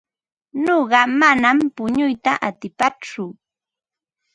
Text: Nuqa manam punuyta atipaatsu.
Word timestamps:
Nuqa 0.63 1.01
manam 1.19 1.57
punuyta 1.75 2.31
atipaatsu. 2.47 3.25